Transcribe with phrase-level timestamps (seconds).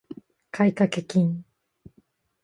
[0.51, 1.43] 買掛金